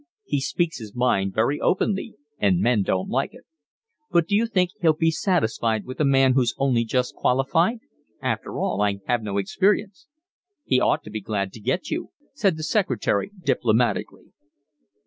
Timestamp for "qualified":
7.13-7.81